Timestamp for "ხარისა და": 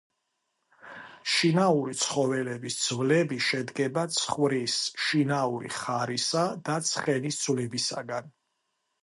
5.77-6.81